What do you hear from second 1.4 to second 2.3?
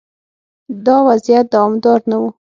دوامدار نه و.